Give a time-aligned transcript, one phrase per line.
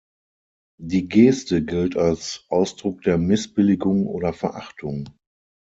[0.81, 5.07] Die Geste gilt als „Ausdruck der Missbilligung oder Verachtung“.